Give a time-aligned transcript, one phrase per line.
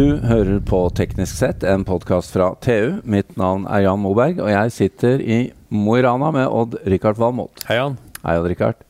[0.00, 3.02] Du hører på Teknisk sett, en podkast fra TU.
[3.04, 5.36] Mitt navn er Jan Moberg, og jeg sitter i
[5.76, 7.60] Mo i Rana med Odd-Rikard Valmot.
[7.68, 7.98] Hei, Jan.
[8.22, 8.80] Hei, Odd-Rikard.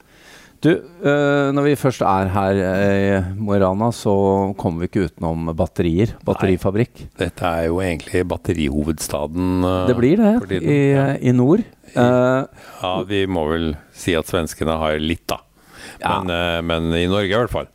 [0.63, 4.15] Du, øh, når vi først er her i Mo i Rana, så
[4.61, 6.15] kommer vi ikke utenom batterier.
[6.31, 7.09] Batterifabrikk.
[7.19, 9.53] Dette er jo egentlig batterihovedstaden.
[9.67, 10.81] Uh, det blir det i,
[11.27, 11.67] i, nord.
[11.91, 15.43] I, uh, ja, vi må vel si at svenskene har litt, da.
[16.05, 16.63] Men, ja.
[16.63, 17.73] men i Norge i hvert fall.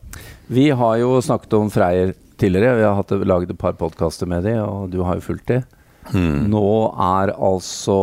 [0.48, 2.78] Vi har jo snakket om Freyr tidligere.
[2.80, 5.66] Vi har hatt, laget et par podkaster med dem, og du har jo fulgt dem.
[6.12, 6.46] Hmm.
[6.52, 6.66] Nå
[7.02, 7.96] er altså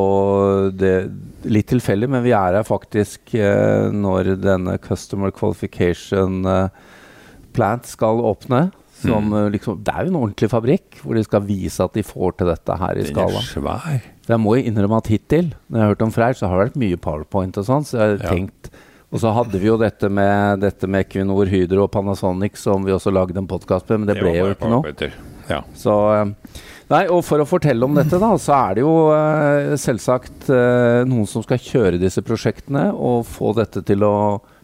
[0.74, 0.94] det
[1.46, 6.88] litt tilfeldig, men vi er her faktisk eh, når denne Customer Qualification eh,
[7.52, 8.70] Plant skal åpne.
[9.02, 9.50] Som, hmm.
[9.54, 12.50] liksom, det er jo en ordentlig fabrikk, hvor de skal vise at de får til
[12.52, 13.34] dette her i skala.
[13.34, 14.06] Det er svær.
[14.30, 16.68] Jeg må jo innrømme at hittil, når jeg har hørt om Freyr, så har det
[16.68, 18.30] vært mye powerpoint og sånn, så jeg har ja.
[18.30, 18.70] tenkt
[19.12, 22.94] og så hadde vi jo dette med, dette med Equinor, Hydro og Panasonic som vi
[22.94, 24.94] også lagde en podkast med, men det, det ble jo ikke noe.
[25.50, 25.58] Ja.
[25.76, 29.74] Så, eh, nei, og for å fortelle om dette, da, så er det jo uh,
[29.80, 34.14] selvsagt uh, noen som skal kjøre disse prosjektene og få dette til å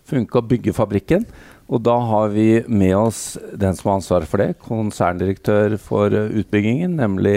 [0.09, 1.29] funke og bygge fabrikken.
[1.69, 6.97] Og da har vi med oss den som har ansvaret for det, konserndirektør for utbyggingen,
[7.03, 7.37] nemlig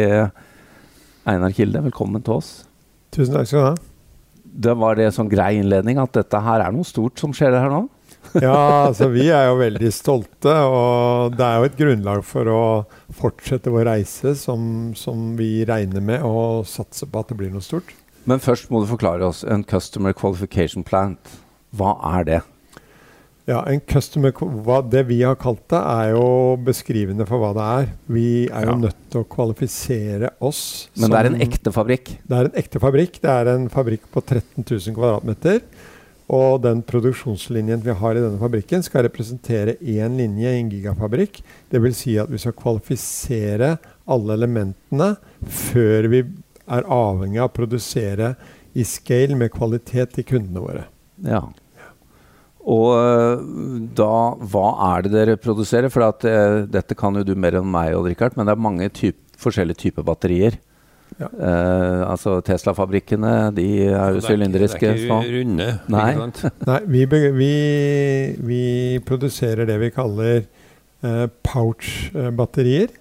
[1.28, 1.84] Einar Kilde.
[1.92, 2.62] Velkommen til oss.
[3.12, 3.80] Tusen takk skal du ha
[4.52, 7.72] det var det sånn grei innledning at dette her er noe stort som skjer her
[7.72, 7.86] nå?
[8.46, 12.62] ja, altså vi er jo veldig stolte, og det er jo et grunnlag for å
[13.18, 17.66] fortsette vår reise som, som vi regner med, og satse på at det blir noe
[17.66, 17.96] stort.
[18.30, 21.40] Men først må du forklare oss en Customer Qualification Plant.
[21.74, 22.42] Hva er det?
[23.50, 26.25] Ja, en customer, hva, Det vi har kalt det, er jo
[26.61, 27.88] beskrivende for hva det er.
[28.14, 30.89] Vi er jo nødt til å kvalifisere oss.
[30.95, 32.14] Men det er en ekte fabrikk?
[32.22, 33.17] Det er en ekte fabrikk.
[33.23, 35.64] Det er en fabrikk på 13 000 kvadratmeter.
[36.31, 41.42] Og den produksjonslinjen vi har i denne fabrikken, skal representere én linje i en gigafabrikk.
[41.73, 41.98] Dvs.
[41.98, 43.73] Si at vi skal kvalifisere
[44.11, 46.23] alle elementene før vi
[46.71, 48.36] er avhengig av å produsere
[48.71, 50.86] i scale med kvalitet til kundene våre.
[51.26, 51.43] Ja.
[52.70, 53.45] Og eh,
[53.98, 54.16] da,
[54.54, 55.89] hva er det dere produserer?
[55.94, 58.67] For at, eh, dette kan jo du mer enn meg, Odd Rikard, men det er
[58.67, 60.60] mange typ, forskjellige typer batterier.
[61.20, 61.27] Ja.
[61.27, 64.86] Eh, altså Tesla-fabrikkene, de er jo sylindriske.
[64.86, 65.70] Det er ikke runde.
[65.92, 66.10] Nei,
[66.70, 67.54] Nei vi, vi,
[68.52, 68.64] vi,
[69.05, 72.98] produserer det vi kaller eh, pouch-batterier.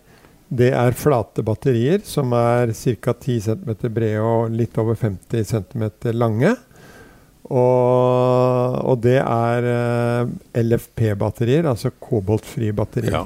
[0.50, 3.14] Det er flate batterier som er ca.
[3.14, 5.86] 10 cm brede og litt over 50 cm
[6.18, 6.56] lange.
[7.50, 10.28] Og, og det er eh,
[10.62, 13.16] LFP-batterier, altså koboltfrie batterier.
[13.16, 13.24] Ja.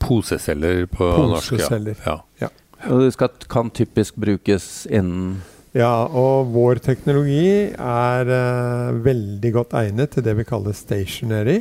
[0.00, 1.96] Poseceller på Poseceller.
[1.96, 2.06] norsk.
[2.08, 2.16] Ja.
[2.40, 2.50] ja.
[2.88, 5.42] Og det skal, kan typisk brukes innen
[5.76, 11.58] Ja, og vår teknologi er uh, veldig godt egnet til det vi kaller stationary.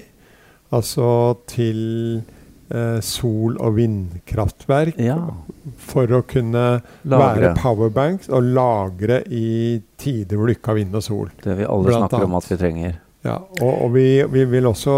[0.71, 1.07] Altså
[1.51, 1.81] til
[2.23, 2.44] uh,
[3.05, 4.97] sol- og vindkraftverk.
[4.97, 5.19] Ja.
[5.85, 6.63] For å kunne
[7.05, 7.19] lagre.
[7.19, 11.29] være powerbanks og lagre i tider hvor du ikke har vind og sol.
[11.43, 12.29] Det vi alle snakker annet.
[12.31, 12.97] om at vi trenger.
[13.25, 14.95] Ja, og, og vi, vi, vil også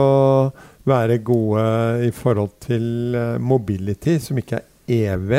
[0.88, 1.64] være gode
[2.08, 5.34] i forhold til uh, mobility, som ikke er EV,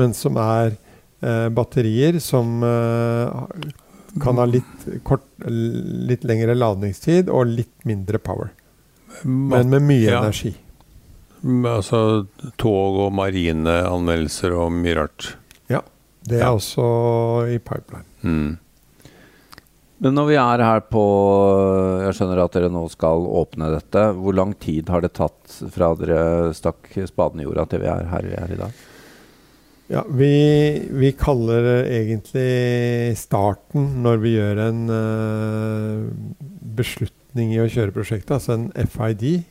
[0.00, 0.72] men som er
[1.20, 3.40] eh, batterier som eh,
[4.22, 8.54] kan ha litt, kort, litt lengre ladningstid og litt mindre power.
[9.24, 10.22] Men med mye ja.
[10.22, 10.54] energi.
[11.40, 12.26] Altså
[12.60, 15.34] tog og marine anmeldelser og mye rart.
[15.72, 15.80] Ja.
[16.26, 16.56] Det er ja.
[16.56, 16.88] også
[17.48, 18.06] i pipeline.
[18.20, 18.58] Mm.
[20.00, 21.02] Men når vi er her på
[22.06, 24.04] Jeg skjønner at dere nå skal åpne dette.
[24.16, 28.08] Hvor lang tid har det tatt fra dere stakk spaden i jorda til vi er
[28.12, 28.86] her vi er i dag?
[29.90, 30.30] Ja, vi,
[30.94, 36.04] vi kaller det egentlig starten når vi gjør en uh,
[36.78, 39.42] beslutning i å kjøre prosjektet, altså en FID.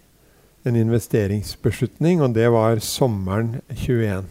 [0.68, 4.28] En investeringsbeslutning, og det var sommeren 21.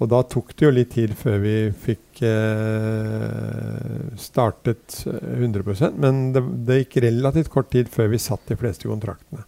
[0.00, 6.40] Og da tok det jo litt tid før vi fikk eh, startet 100% men det,
[6.64, 9.44] det, gikk relativt kort tid før vi satt de fleste kontraktene.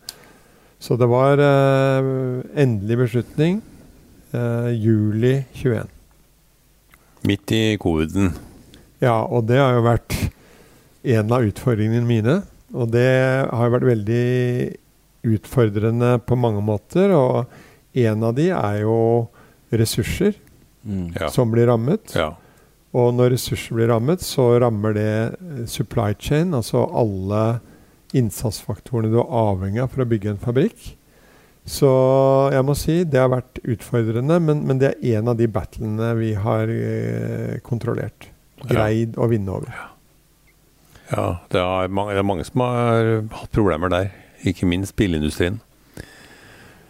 [0.82, 2.12] Så det var eh,
[2.66, 3.62] endelig beslutning
[4.36, 5.88] eh, juli 21.
[7.24, 8.34] Midt i coviden.
[9.00, 10.18] Ja, og det har jo vært
[11.02, 12.40] en av utfordringene mine.
[12.72, 13.08] Og det
[13.48, 14.26] har vært veldig
[15.22, 17.14] utfordrende på mange måter.
[17.16, 18.96] Og en av de er jo
[19.72, 20.36] ressurser
[20.84, 21.28] mm.
[21.32, 22.14] som blir rammet.
[22.16, 22.32] Ja.
[22.92, 27.60] Og når ressurser blir rammet, så rammer det eh, supply chain, altså alle
[28.12, 30.90] innsatsfaktorene du er avhengig av for å bygge en fabrikk.
[31.68, 31.88] Så
[32.52, 36.10] jeg må si det har vært utfordrende, men, men det er en av de battlene
[36.18, 38.28] vi har eh, kontrollert.
[38.62, 39.22] Greid ja.
[39.22, 39.72] å vinne over.
[39.72, 39.88] Ja,
[41.14, 44.10] ja det, er mange, det, er mange, som har hatt problemer der.
[44.44, 45.60] Ikke minst bilindustrien.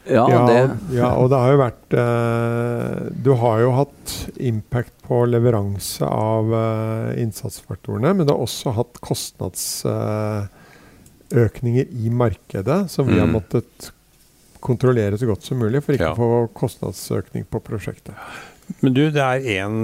[0.09, 4.91] Ja, Ja, det ja, og det har jo vært eh, Du har jo hatt impact
[5.07, 13.21] på leveranse av eh, innsatsfaktorene, men det har også hatt kostnadsøkninger i markedet som vi
[13.21, 13.37] har Mm.
[13.39, 13.93] måttet
[14.63, 16.15] kontrollere så godt som mulig for ikke Ja.
[16.15, 18.15] å få kostnadsøkning på prosjektet.
[18.81, 19.83] Men du, det er én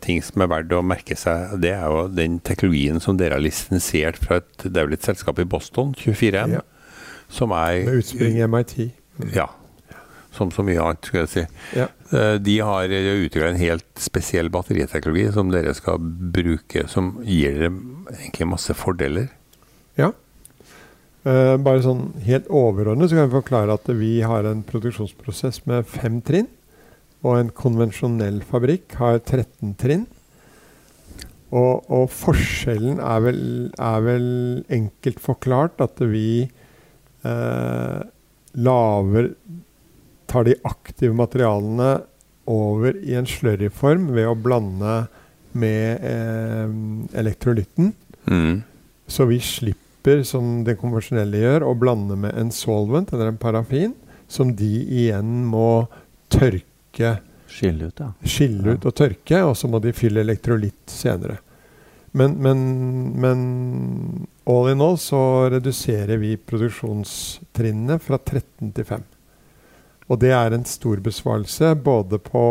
[0.00, 1.60] ting som er verdt å merke seg.
[1.60, 5.02] Det er jo den teknologien som dere har lisensiert fra et, det er vel et
[5.02, 6.60] selskap i Boston, 24M, Ja.
[7.34, 8.74] Som er Med utspring i MIT.
[9.34, 9.48] Ja.
[10.34, 11.44] Som så mye annet, skal jeg si.
[11.78, 11.88] Ja.
[12.14, 15.98] Eh, De har utvikla en helt spesiell batteriteknologi som dere skal
[16.34, 17.70] bruke, som gir dere
[18.18, 19.28] egentlig masse fordeler.
[19.98, 20.10] Ja.
[21.24, 25.86] Eh, bare sånn helt overordnet så kan jeg forklare at vi har en produksjonsprosess med
[25.88, 26.50] fem trinn.
[27.24, 30.02] Og en konvensjonell fabrikk har 13 trinn.
[31.54, 33.40] Og, og forskjellen er vel,
[33.78, 34.26] er vel
[34.74, 36.50] enkelt forklart at vi
[37.24, 38.00] eh,
[38.54, 39.34] laver
[40.26, 41.98] Tar de aktive materialene
[42.50, 44.94] over i en slurryform ved å blande
[45.54, 46.72] med eh,
[47.20, 47.92] elektrolytten.
[48.26, 48.62] Mm.
[49.06, 53.92] Så vi slipper, som det konvensjonelle gjør, å blande med en solvent eller en parafin,
[54.26, 55.86] som de igjen må
[56.32, 57.18] tørke,
[57.54, 58.08] Skille ut, ja.
[58.26, 61.36] skille ut og tørke, og så må de fylle elektrolytt senere.
[62.18, 62.62] Men, men,
[63.22, 63.44] men
[64.44, 65.20] all in all så
[65.54, 69.04] reduserer vi produksjonstrinnene fra 13 til 5.
[70.12, 72.44] Og det er en stor besvarelse både på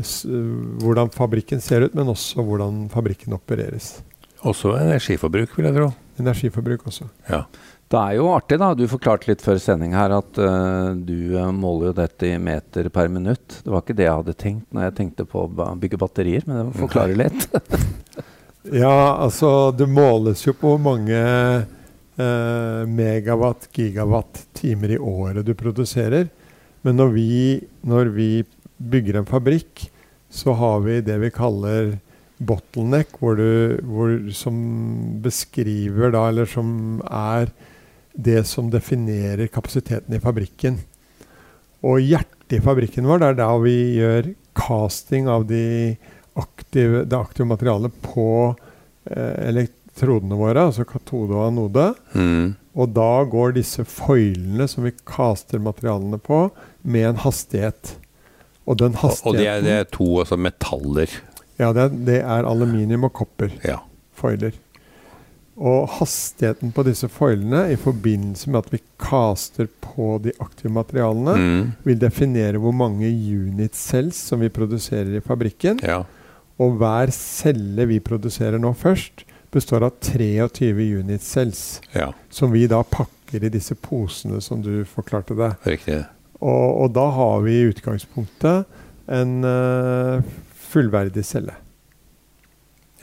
[0.00, 3.98] hvordan fabrikken ser ut, men også hvordan fabrikken opereres.
[4.46, 5.90] Også energiforbruk, vil jeg tro.
[6.20, 7.06] Energiforbruk også.
[7.28, 7.44] Ja.
[7.90, 8.70] Det er jo artig, da.
[8.78, 12.86] Du forklarte litt før sending her at uh, du eh, måler jo dette i meter
[12.94, 13.58] per minutt.
[13.64, 16.70] Det var ikke det jeg hadde tenkt når jeg tenkte på å bygge batterier, men
[16.70, 17.48] det forklarer litt.
[18.68, 25.54] Ja, altså det måles jo på hvor mange eh, megawatt, gigawatt timer i året du
[25.56, 26.28] produserer.
[26.84, 27.30] Men når vi,
[27.80, 28.28] når vi
[28.76, 29.86] bygger en fabrikk,
[30.28, 31.96] så har vi det vi kaller
[32.40, 34.60] bottleneck, hvor du, hvor, som
[35.24, 37.48] beskriver da, eller som er
[38.12, 40.80] det som definerer kapasiteten i fabrikken.
[41.80, 45.96] Og hjertet i fabrikken vår, det er da vi gjør casting av de
[46.38, 48.26] aktive, det aktive materialet på
[49.10, 51.88] eh, elektrodene våre, altså katode og anode.
[52.14, 52.54] Mm.
[52.78, 56.44] Og da går disse foilene som vi caster materialene på,
[56.82, 57.96] med en hastighet.
[58.66, 61.10] Og den Og, og det, er, det er to altså metaller.
[61.58, 63.50] Ja, det er, det er aluminium og kopper.
[63.66, 63.80] Ja.
[64.16, 64.52] foiler.
[65.60, 71.34] Og hastigheten på disse foilene i forbindelse med at vi caster på de aktive materialene,
[71.36, 71.72] Mm.
[71.84, 75.80] vil definere hvor mange unit cells som vi produserer i fabrikken.
[75.82, 76.02] ja.
[76.60, 80.70] Og hver celle vi produserer nå først, består av 23
[81.00, 85.56] unit cells, Ja, som vi da pakker i disse posene som du forklarte deg.
[85.66, 86.02] riktig.
[86.40, 88.64] Og, og da har vi i utgangspunktet
[89.10, 90.22] en uh,
[90.70, 91.56] fullverdig celle.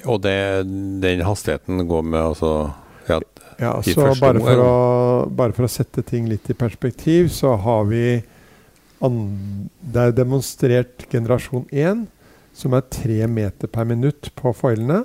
[0.06, 0.38] Og det,
[1.03, 2.71] den hastigheten går med altså
[3.10, 3.19] ja,
[3.57, 4.74] Ja, så bare for, å,
[5.33, 8.21] bare for å sette ting litt i perspektiv, så har vi
[9.01, 9.18] an,
[9.81, 12.06] Det er demonstrert generasjon 1,
[12.57, 15.03] som er tre meter per minutt på foilene.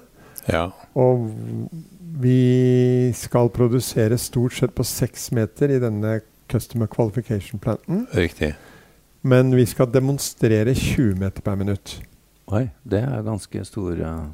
[0.49, 0.71] ja.
[0.95, 1.31] Og
[2.23, 6.19] vi skal produsere stort sett på seks meter i denne
[6.53, 8.03] Customer Qualification Planten.
[8.13, 8.51] Riktig.
[9.25, 11.95] Men vi skal demonstrere 20 meter per minutt.
[12.53, 14.27] Oi, det er ganske stor eh,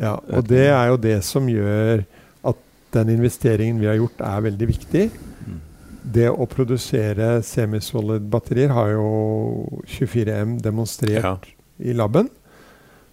[0.00, 2.02] Ja, og det er jo det som gjør
[2.50, 2.58] at
[2.96, 5.10] den investeringen vi har gjort, er veldig viktig.
[5.46, 5.60] mm.
[6.02, 11.36] Det å produsere semisolid batterier har jo 24M demonstrert Ja.
[11.80, 12.28] I laben.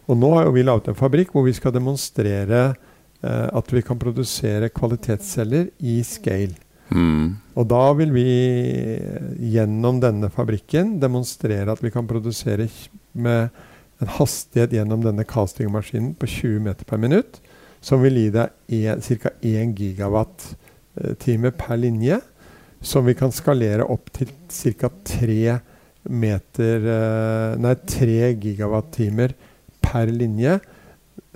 [0.07, 3.83] Og nå har jo vi laget en fabrikk hvor vi skal demonstrere eh, at vi
[3.85, 6.55] kan produsere kvalitetsceller i scale.
[6.87, 7.35] Mm.
[7.59, 8.27] Og da vil vi
[8.95, 12.69] eh, gjennom denne fabrikken demonstrere at vi kan produsere
[13.11, 13.49] med
[13.99, 17.41] en hastighet gjennom denne castingmaskinen på 20 meter per minutt,
[17.81, 18.53] som vil gi deg
[19.03, 19.31] ca.
[19.41, 22.19] 1 gigawatt-time per linje,
[22.79, 24.91] som vi kan skalere opp til ca.
[25.09, 25.57] 3
[26.09, 29.33] meter eh, Nei, 3 gigawatt-timer
[29.83, 30.59] per linje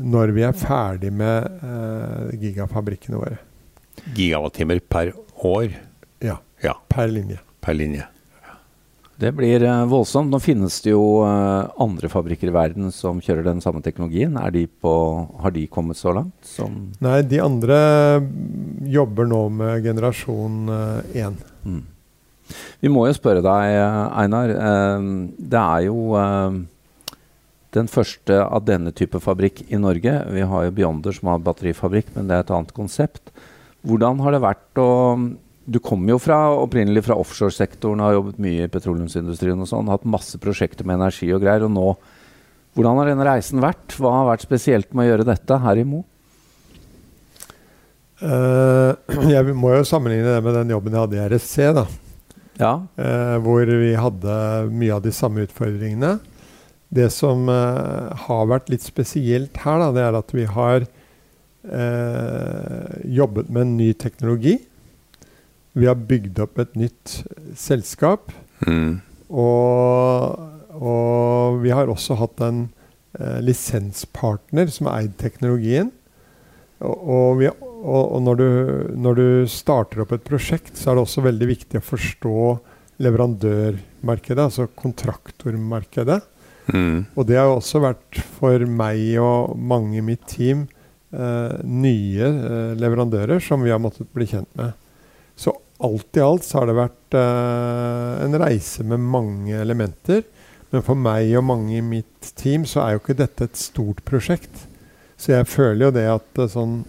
[0.02, 3.38] når vi er ferdig med eh, gigafabrikkene våre.
[4.16, 5.12] Gigawattimer per
[5.46, 5.76] år
[6.22, 6.76] Ja, Ja.
[6.90, 7.40] per linje.
[7.62, 8.08] per linje.
[9.22, 10.32] Det blir eh, voldsomt.
[10.34, 14.34] Nå finnes det jo eh, andre fabrikker i verden som kjører den samme teknologien.
[14.42, 14.94] Er de på,
[15.44, 16.34] har de kommet så langt?
[16.42, 17.78] Som, Nei, de andre
[18.90, 20.64] jobber nå med generasjon
[21.14, 21.38] én.
[21.66, 21.84] mm.
[22.82, 23.78] Vi må jo spørre deg,
[24.24, 24.54] Einar.
[24.56, 26.60] eh, det er jo eh,
[27.78, 30.18] den første av denne type fabrikk i Norge.
[30.32, 33.32] Vi har jo Beyonder som har batterifabrikk, men det er et annet konsept.
[33.88, 34.90] Hvordan har det vært å
[35.72, 40.08] du kommer jo fra, opprinnelig fra offshoresektoren, har jobbet mye i petroleumsindustrien og sånn, hatt
[40.10, 41.68] masse prosjekter med energi og greier.
[41.68, 41.94] Og nå
[42.72, 43.98] Hvordan har denne reisen vært?
[44.00, 46.06] Hva har vært spesielt med å gjøre dette her i Mo?
[48.22, 48.96] Uh,
[49.34, 51.84] jeg må jo sammenligne det med den jobben jeg hadde i RSC, da.
[52.62, 52.88] Ja.
[53.02, 54.36] eh, hvor vi hadde
[54.70, 56.20] mye av de samme utfordringene.
[56.94, 60.90] Det som eh, har vært litt spesielt her, da, det er at vi har
[63.06, 64.56] jobbet med en ny teknologi.
[65.78, 67.20] Vi har bygd opp et nytt
[67.54, 68.34] selskap.
[68.66, 68.98] Mm.
[69.30, 70.42] Og,
[70.74, 72.64] og, vi har også hatt en
[73.46, 75.94] lisenspartner som har eid teknologien.
[76.82, 78.50] Og, og vi har og, og når, du,
[79.02, 82.36] når, du, starter opp et prosjekt, så er det også veldig viktig å forstå
[83.02, 86.20] leverandørmarkedet, altså kontraktormarkedet.
[86.72, 87.08] Mm.
[87.18, 90.68] Og det har jo også vært for meg og mange i mitt team
[91.10, 94.78] eh, nye eh, leverandører som vi har måttet bli kjent med.
[95.36, 100.24] Så alt i alt så har det vært eh, en reise med mange elementer.
[100.72, 104.04] Men for meg og mange i mitt team så er jo ikke dette et stort
[104.08, 104.68] prosjekt.
[105.20, 106.82] Så jeg føler jo det at eh, sånn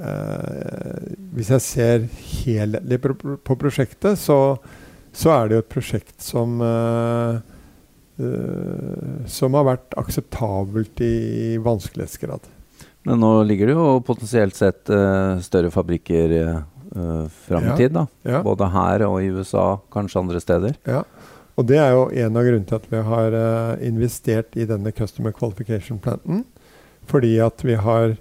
[0.00, 4.56] Eh, hvis jeg ser helhetlig på, prosjektet, så,
[5.12, 7.40] så, er det jo et prosjekt som uh,
[9.30, 12.48] som har vært akseptabelt i vanskelighetsgrad.
[13.08, 17.94] Men nå ligger det jo potensielt sett uh, større fabrikker uh, fram i tid.
[17.96, 18.04] da.
[18.28, 18.42] Ja.
[18.44, 20.76] Både her og i USA, kanskje andre steder.
[20.88, 21.04] Ja,
[21.56, 23.34] og det er jo en av grunnene til at vi har
[23.84, 26.44] investert i denne Customer Qualification Planten.
[27.10, 28.14] Fordi at vi har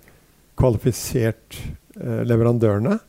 [0.59, 1.57] kvalifisert
[1.99, 2.99] eh, leverandørene.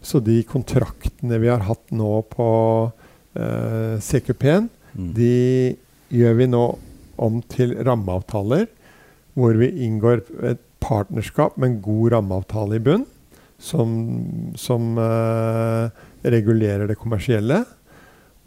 [0.00, 2.48] Så de kontraktene vi har hatt nå på
[3.36, 5.10] eh, CQP-en, mm.
[5.16, 5.76] de
[6.14, 6.64] gjør vi nå
[7.20, 8.68] om til rammeavtaler.
[9.36, 13.04] Hvor vi inngår et partnerskap med en god rammeavtale i bunn.
[13.60, 13.90] Som,
[14.56, 15.92] som eh,
[16.24, 17.60] regulerer det kommersielle.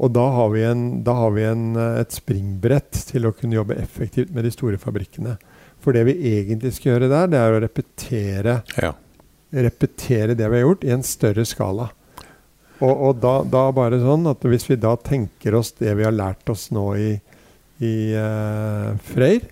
[0.02, 3.60] Og da har vi, en, da har vi en, eh, et springbrett til å kunne
[3.60, 5.38] jobbe effektivt med de store fabrikkene.
[5.84, 8.94] For det vi egentlig skal gjøre der, det er å repetere, ja.
[9.52, 11.90] repetere det vi har gjort, i en større skala.
[12.80, 16.16] Og, og da, da, bare sånn at hvis vi da tenker oss det vi har
[16.16, 17.12] lært oss nå i,
[17.84, 19.46] i uh, Freyr,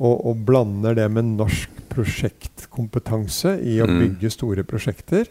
[0.00, 3.98] og, og, blander det med norsk prosjektkompetanse i å mm.
[4.00, 5.28] bygge store prosjekter,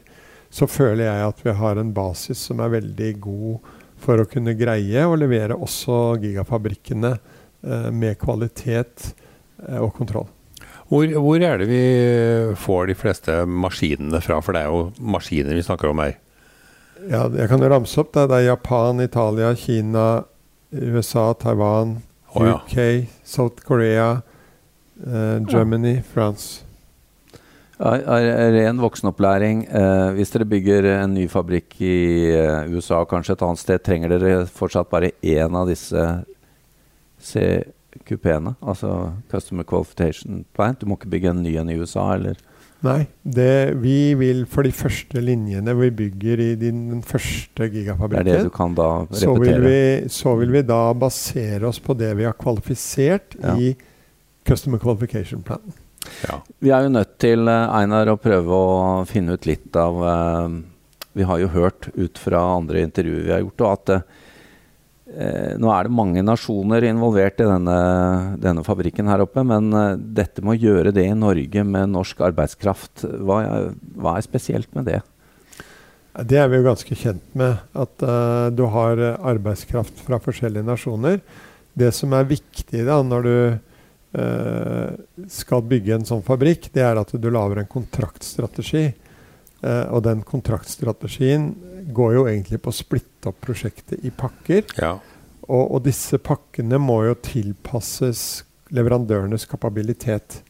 [0.54, 4.54] så føler jeg at vi har en basis som er veldig god for å kunne
[4.58, 9.29] greie å levere også gigafabrikkene uh, med kvalitet Eh,
[9.80, 10.30] og kontroll.
[10.89, 11.84] Hvor, hvor, er det vi
[12.58, 14.39] får de fleste maskinene fra?
[14.42, 16.16] For det er jo maskiner vi snakker om her.
[17.08, 18.10] Ja, jeg kan ramse opp.
[18.16, 20.24] Det, er Japan, Italia, Kina,
[20.74, 22.00] USA, Taiwan,
[22.34, 22.58] oh, ja.
[22.58, 24.22] UK, South Korea,
[25.06, 26.00] eh, Germany.
[26.01, 26.66] France.
[27.80, 29.68] er ren voksenopplæring.
[29.70, 33.84] Eh, hvis dere bygger en ny fabrikk i eh, USA og kanskje et annet sted,
[33.86, 36.10] trenger dere fortsatt bare én av disse
[37.22, 37.62] C
[38.05, 38.55] kupeene?
[38.62, 40.77] Altså Customer Qualification Plan?
[40.79, 42.39] Du må ikke bygge en ny en i USA, eller?
[42.86, 43.01] Nei.
[43.22, 48.36] Det, vi vil for de første linjene vi bygger i din, den første gigafabrikken, det
[48.38, 49.19] er det du kan da repetere.
[49.25, 49.81] Så vil, vi,
[50.15, 53.58] så vil vi da basere oss på det vi har kvalifisert ja.
[53.60, 53.74] i
[54.48, 55.75] Customer Qualification Plan.
[56.24, 56.39] Ja.
[56.63, 58.79] Vi er jo nødt til, eh, Einar, å prøve å
[59.10, 60.48] finne ut litt av uh,
[61.13, 64.17] Vi har jo hørt ut fra andre intervjuer vi har gjort, og at Eh,
[65.10, 67.78] nå er det mange nasjoner involvert i denne,
[68.42, 72.22] denne fabrikken her oppe, men eh, dette med å gjøre det i Norge med norsk
[72.30, 73.39] arbeidskraft, hva,
[73.98, 75.00] hva, er spesielt med det?
[76.30, 81.20] Det er vi jo ganske kjent med, at uh, du har arbeidskraft fra forskjellige nasjoner.
[81.78, 83.36] Det som er viktig da når du
[84.20, 84.89] uh,
[85.32, 88.89] skal bygge en sånn fabrikk, det er at du lager en kontraktstrategi.
[89.63, 91.54] Uh, og den kontraktstrategien
[91.93, 94.63] går jo egentlig på å splitte opp prosjektet i pakker.
[94.79, 95.00] Ja.
[95.50, 98.43] Og, og, disse pakkene må jo tilpasses
[98.75, 100.43] leverandørenes kapabilitet.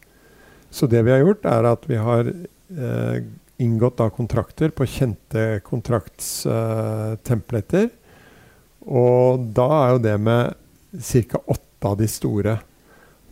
[0.69, 3.17] Så det vi har gjort, er at vi har eh,
[3.63, 7.86] inngått da kontrakter på kjente kontraktstempleter.
[7.88, 7.91] Eh,
[8.89, 10.43] og da er jo det med
[11.00, 11.39] ca.
[11.46, 12.58] åtte av de store.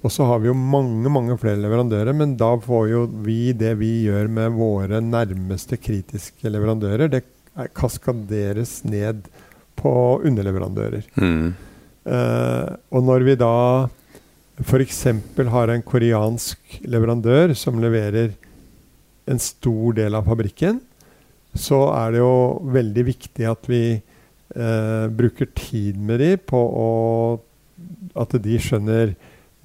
[0.05, 3.73] Og så har vi jo mange mange flere leverandører, men da får jo vi det
[3.79, 7.23] vi gjør med våre nærmeste kritiske leverandører, det
[7.77, 9.27] kaskaderes ned
[9.77, 9.93] på
[10.25, 11.07] underleverandører.
[11.17, 11.53] Mm.
[12.07, 13.53] Uh, og når vi da
[14.63, 15.03] f.eks.
[15.51, 18.31] har en koreansk leverandør som leverer
[19.27, 20.79] en stor del av fabrikken,
[21.57, 22.35] så er det jo
[22.73, 26.89] veldig viktig at vi uh, bruker tid med dem på å
[28.17, 29.11] At de skjønner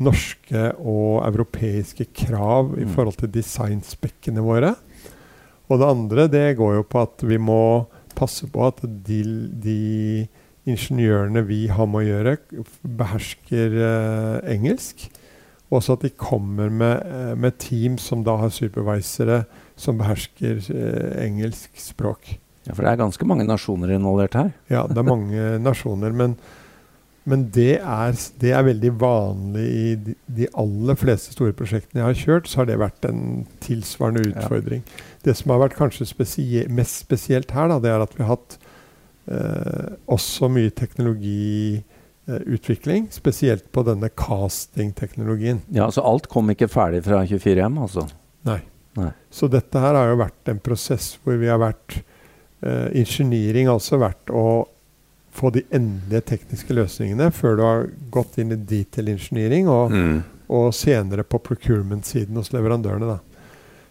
[0.02, 2.90] norske og europeiske krav i mm.
[2.92, 4.74] forhold til designspekkene våre.
[5.72, 9.22] Og det andre det går jo på at vi må passe på at de,
[9.64, 10.28] de
[10.68, 12.36] ingeniørene vi har med å gjøre,
[13.00, 15.08] behersker eh, engelsk.
[15.72, 19.46] Også at de kommer med, uh, med, team som da har supervisere
[19.80, 22.34] som behersker eh, engelsk språk.
[22.66, 24.52] Ja, For det er ganske mange nasjoner involvert her?
[24.68, 26.12] Ja, det er mange nasjoner.
[26.12, 26.36] Men,
[27.24, 32.08] men det, er, det, er, veldig vanlig i de, de, aller fleste store prosjektene jeg
[32.08, 32.48] har kjørt.
[32.50, 34.82] Så har det vært en tilsvarende utfordring.
[34.82, 34.90] Ja.
[35.28, 38.34] Det som har vært kanskje spesie mest spesielt her, da, det er at vi har
[38.34, 38.58] hatt
[39.30, 43.06] eh, også mye teknologiutvikling.
[43.06, 45.62] Eh, spesielt på denne casting-teknologien.
[45.70, 48.02] Ja, Så alt kom ikke ferdig fra 24M, altså?
[48.48, 48.62] Nei.
[48.98, 49.12] Nei.
[49.32, 52.02] Så dette her har jo vært en prosess hvor vi har vært
[52.66, 54.66] eh, Ingeniering har altså vært å
[55.32, 60.18] få de endelige tekniske løsningene før du har gått inn i detail engineering, og, mm.
[60.52, 63.16] og senere på procurement-siden hos leverandørene.
[63.16, 63.20] da.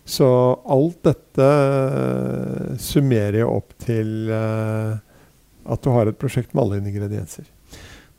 [0.06, 0.28] Så
[0.66, 4.98] alt dette uh, summerer jo opp til uh,
[5.72, 7.46] at du har et prosjekt med alle ingredienser.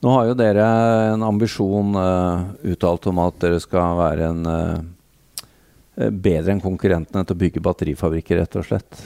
[0.02, 0.66] Nå har jo dere
[1.12, 7.36] en ambisjon uh, uttalt om at dere skal være en, uh, bedre enn konkurrentene til
[7.36, 9.02] å bygge batterifabrikker, rett og slett.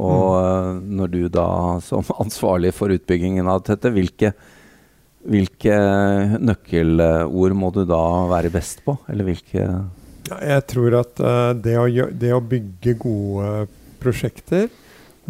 [0.00, 0.78] Og mm.
[0.80, 1.48] uh, når du da
[1.84, 4.32] som ansvarlig for utbyggingen av dette, hvilke,
[5.28, 5.78] hvilke
[6.40, 8.96] nøkkelord må du da være best på?
[9.12, 11.22] Eller hvilke ja, Jeg tror at
[11.60, 13.66] det å, det, å, bygge gode
[14.02, 14.70] prosjekter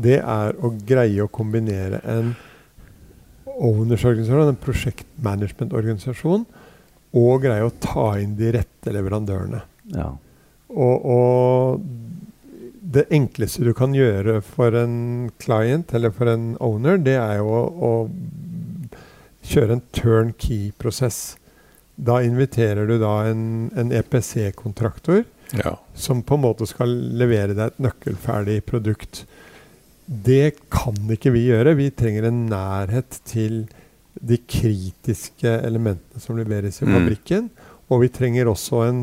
[0.00, 2.32] det er å greie å kombinere en
[3.52, 6.44] ownersorganisasjon, en prosjektmanagementorganisasjon,
[7.12, 9.60] og greie å ta inn de rette leverandørene.
[9.92, 10.08] Ja.
[10.72, 11.82] Og, og,
[12.92, 17.52] det enkleste du kan gjøre for en client eller for en owner, det er jo
[17.52, 17.92] å, å
[19.48, 21.20] kjøre en turnkey-prosess.
[21.96, 23.44] Da inviterer du da en,
[23.78, 25.22] en EPC-kontraktor
[25.56, 25.76] ja.
[25.94, 29.24] som på en måte skal levere deg et nøkkelferdig produkt.
[30.06, 31.76] Det kan ikke vi gjøre.
[31.78, 33.64] Vi trenger en nærhet til
[34.20, 36.94] de kritiske elementene som leveres i mm.
[36.96, 37.48] fabrikken.
[37.88, 39.02] Og vi trenger også en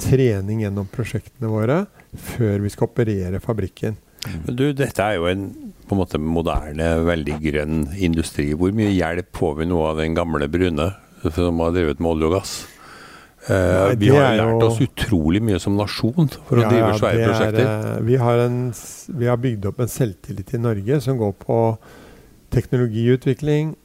[0.00, 1.84] trening gjennom prosjektene våre
[2.20, 3.96] før vi skal operere fabrikken.
[4.46, 5.48] Du, dette er jo en
[5.86, 8.48] på en måte moderne, veldig grønn industri.
[8.58, 10.88] Hvor mye hjelp får vi nå av den gamle brune
[11.22, 12.54] som har drevet med olje og gass?
[13.46, 17.62] Nei, vi har lært oss utrolig mye som nasjon for å ja, drive svære prosjekter.
[17.62, 18.56] Er, eh, vi, har en,
[19.20, 21.60] vi, har bygd opp en selvtillit i Norge som går på
[22.56, 23.76] teknologiutvikling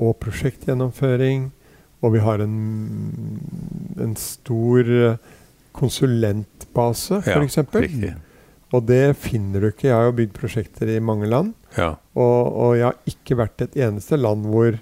[0.00, 1.50] og prosjektgjennomføring.
[2.02, 2.56] Og vi har en,
[4.00, 4.88] en stor
[5.76, 7.56] konsulentbase, f.eks.
[7.58, 7.64] Ja,
[8.72, 9.88] og det finner du ikke.
[9.90, 11.52] Jeg har jo bygd prosjekter i mange land.
[11.76, 11.90] Ja.
[12.16, 14.72] Og, og jeg har ikke vært et eneste land hvor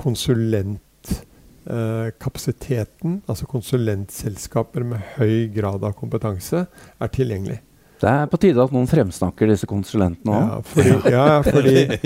[0.00, 1.30] konsulentkapasiteten,
[1.64, 6.66] Eh, altså konsulentselskaper med høy grad av kompetanse,
[7.00, 7.60] er tilgjengelig.
[8.04, 10.48] Det er på tide at noen fremsnakker disse konsulentene òg.
[10.50, 12.00] Ja, fordi, ja, fordi det det,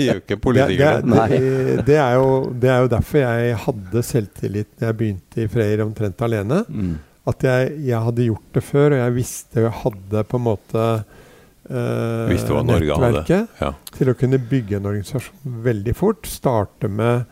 [1.87, 5.83] det, er jo, det, er jo, derfor jeg hadde selvtillit da jeg begynte i Freyr
[5.83, 6.57] omtrent alene.
[6.69, 6.93] Mm.
[7.29, 10.85] At jeg, jeg, hadde gjort det før, og jeg visste jeg hadde på en måte
[11.69, 13.73] uh, nettverket ja.
[13.95, 16.29] til å kunne bygge en organisasjon veldig fort.
[16.29, 17.27] Starte med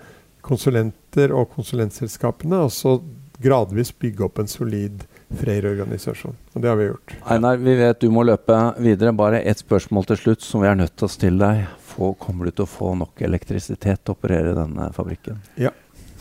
[0.48, 3.00] konsulenter og konsulentselskapene, og så
[3.44, 6.36] gradvis bygge opp en solid Freyr-organisasjon.
[6.54, 7.16] Og det har vi gjort.
[7.28, 9.12] Einar, vi vet du må løpe videre.
[9.12, 11.66] Bare ett spørsmål til slutt som vi er nødt til å stille deg.
[11.84, 15.42] Få, kommer du til å få nok elektrisitet til å operere denne fabrikken?
[15.60, 15.74] Ja.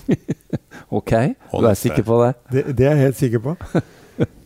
[0.88, 1.12] ok,
[1.52, 2.32] du er sikker på det?
[2.52, 3.56] Det, det er jeg helt sikker på.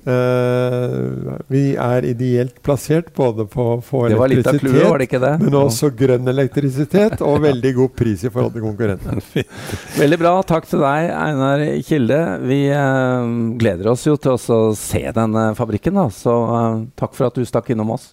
[0.01, 7.21] Uh, vi er ideelt plassert både på å få elektrisitet, klue, men også grønn elektrisitet
[7.21, 9.45] og veldig god pris i forhold til konkurrentene.
[10.03, 10.37] veldig bra.
[10.49, 12.23] Takk til deg, Einar Kilde.
[12.47, 13.29] Vi uh,
[13.61, 16.09] gleder oss jo til å se denne fabrikken, da.
[16.14, 18.12] så uh, takk for at du stakk innom oss.